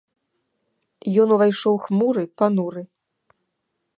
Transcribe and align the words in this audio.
Ён 1.23 1.29
увайшоў 1.35 1.75
хмуры, 1.85 2.23
пануры. 2.43 2.81